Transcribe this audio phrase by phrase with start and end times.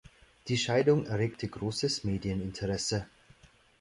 [0.47, 3.05] Die Scheidung erregte großes Medieninteresse.